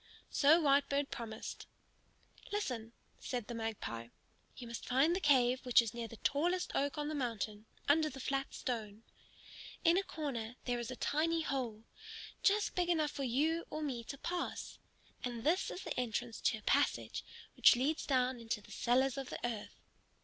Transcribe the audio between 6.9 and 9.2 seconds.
on the mountain, under the flat stone.